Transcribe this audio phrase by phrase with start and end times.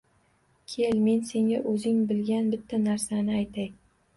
[0.75, 3.71] Kel, men senga o’zing bilgan bitta narsani aytay